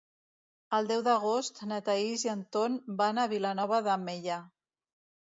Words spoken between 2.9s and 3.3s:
van a